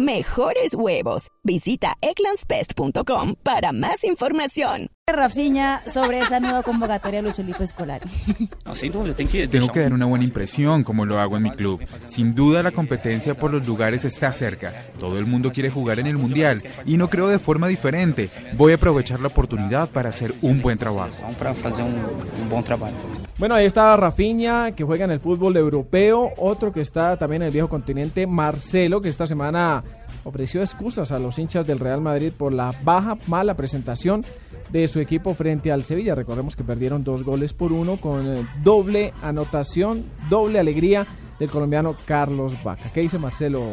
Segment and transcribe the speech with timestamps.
[0.00, 1.28] Mejores huevos.
[1.44, 4.86] Visita egglandsbest.com para más información.
[5.06, 8.00] Rafiña sobre esa nueva convocatoria Luis Felipe Escolar.
[9.50, 11.82] Tengo que dar una buena impresión como lo hago en mi club.
[12.06, 14.86] Sin duda la competencia por los lugares está cerca.
[14.98, 18.30] Todo el mundo quiere jugar en el Mundial y no creo de forma diferente.
[18.56, 21.12] Voy a aprovechar la oportunidad para hacer un buen trabajo.
[23.40, 26.30] Bueno, ahí está Rafiña, que juega en el fútbol europeo.
[26.36, 29.82] Otro que está también en el viejo continente, Marcelo, que esta semana
[30.24, 34.26] ofreció excusas a los hinchas del Real Madrid por la baja, mala presentación
[34.68, 36.14] de su equipo frente al Sevilla.
[36.14, 41.06] Recordemos que perdieron dos goles por uno con eh, doble anotación, doble alegría
[41.38, 42.90] del colombiano Carlos Vaca.
[42.92, 43.64] ¿Qué dice Marcelo?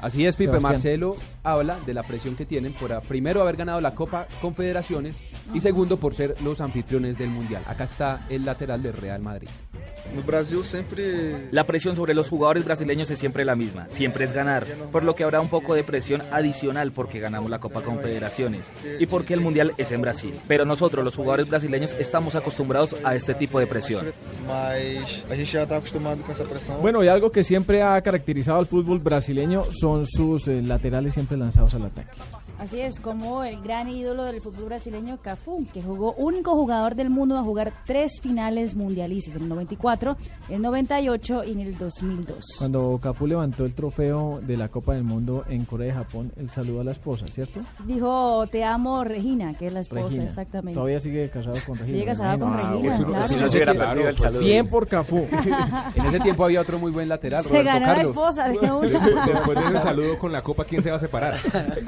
[0.00, 0.50] Así es, Pipe.
[0.50, 0.72] Sebastián.
[0.72, 5.20] Marcelo habla de la presión que tienen por ah, primero haber ganado la Copa Confederaciones
[5.52, 7.62] y segundo por ser los anfitriones del Mundial.
[7.66, 9.48] Acá está el lateral del Real Madrid.
[10.14, 14.32] No Brasil siempre La presión sobre los jugadores brasileños es siempre la misma, siempre es
[14.32, 18.72] ganar, por lo que habrá un poco de presión adicional porque ganamos la Copa Confederaciones
[18.98, 20.34] y porque el Mundial es en Brasil.
[20.48, 24.06] Pero nosotros, los jugadores brasileños, estamos acostumbrados a este tipo de presión.
[26.80, 31.36] Bueno, y algo que siempre ha caracterizado al fútbol brasileño son sus eh, laterales siempre
[31.36, 32.10] lanzados al ataque.
[32.60, 37.08] Así es, como el gran ídolo del fútbol brasileño, Cafú, que jugó único jugador del
[37.08, 40.16] mundo a jugar tres finales mundialistas, en el 94,
[40.50, 42.44] el 98 y en el 2002.
[42.58, 46.50] Cuando Cafú levantó el trofeo de la Copa del Mundo en Corea y Japón, él
[46.50, 47.60] saludó a la esposa, ¿cierto?
[47.86, 50.24] Dijo, te amo Regina, que es la esposa, Regina.
[50.24, 50.74] exactamente.
[50.74, 51.86] Todavía sigue casado con Regina.
[51.98, 52.72] Sigue casado con imagino.
[52.74, 53.24] Regina, Eso no- claro.
[53.24, 54.44] eso Si no se hubiera claro, perdido el pues, saludo.
[54.44, 55.26] Bien por Cafú.
[55.94, 58.08] En ese tiempo había otro muy buen lateral, Se Roberto ganó la Carlos.
[58.10, 58.80] esposa de uno.
[58.80, 61.34] Después de ese saludo con la Copa, ¿quién se va a separar?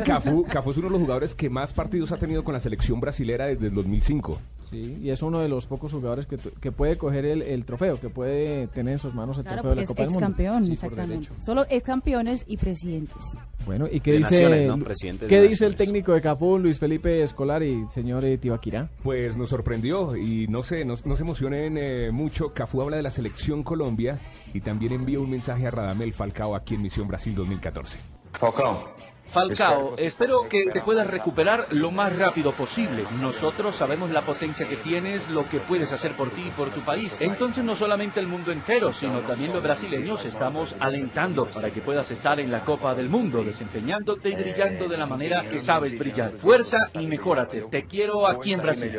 [0.05, 3.01] Cafú, Cafú es uno de los jugadores que más partidos ha tenido con la selección
[3.01, 4.39] brasilera desde el 2005.
[4.71, 8.01] Sí, y es uno de los pocos jugadores que, que puede coger el, el trofeo,
[8.01, 10.15] que puede tener en sus manos el Claro, trofeo de la es Copa del ex
[10.15, 10.27] Mundo.
[10.27, 11.29] campeón, Sí, exactamente.
[11.45, 13.23] Solo ex campeones y presidentes.
[13.67, 14.83] Bueno, ¿y qué De dice, naciones, ¿no?
[14.85, 18.89] Presidentes ¿qué de dice el técnico de Cafú, Luis Felipe Escolar y señor eh, Tibaquirá?
[19.03, 22.55] Pues nos sorprendió y no sé, no, no se emocionen eh, mucho.
[22.55, 24.19] Cafú habla de la selección Colombia
[24.55, 27.99] y también envía un mensaje a Radamel Falcao aquí en Misión Brasil 2014.
[28.41, 28.89] Falcao,
[29.99, 33.05] espero que te puedas recuperar lo más rápido posible.
[33.21, 36.81] Nosotros sabemos la potencia que tienes, lo que puedes hacer por ti y por tu
[36.81, 37.15] país.
[37.21, 42.11] Entonces no solamente el mundo entero, sino también los brasileños estamos alentando para que puedas
[42.11, 46.33] estar en la Copa del Mundo, desempeñándote y brillando de la manera que sabes brillar.
[46.39, 47.63] Fuerza y mejórate.
[47.71, 48.99] Te quiero aquí en Brasil.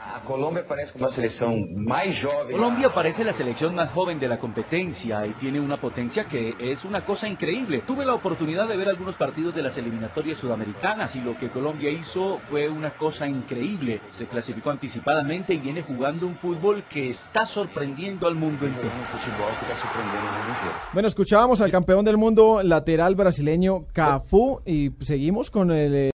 [0.00, 2.56] A Colômbia parece uma seleção mais jovem.
[2.56, 6.84] Colombia parece la selección más joven de la competencia y tiene una potencia que es
[6.84, 7.82] una cosa increíble.
[7.86, 11.90] Tuve la oportunidad de ver algunos partidos de las eliminatorias sudamericanas y lo que Colombia
[11.90, 14.00] hizo fue una cosa increíble.
[14.10, 18.88] Se clasificó anticipadamente y viene jugando un fútbol que está sorprendiendo al mundo entero.
[20.92, 25.94] Bueno, escuchábamos al campeón del mundo lateral brasileño Cafú y seguimos con el...
[25.94, 26.06] eh,